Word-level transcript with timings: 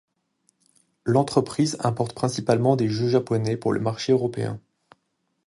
L'entreprise 1.05 1.77
importe 1.81 2.15
principalement 2.15 2.75
des 2.75 2.89
jeux 2.89 3.07
japonais 3.07 3.55
pour 3.55 3.71
le 3.71 3.79
marché 3.79 4.11
européen. 4.13 4.59